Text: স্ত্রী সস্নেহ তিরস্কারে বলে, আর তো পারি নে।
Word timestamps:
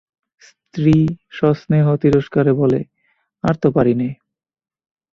স্ত্রী 0.41 0.95
সস্নেহ 1.29 1.85
তিরস্কারে 1.95 2.53
বলে, 2.53 2.79
আর 3.43 3.55
তো 3.61 3.67
পারি 3.71 3.93
নে। 3.93 4.09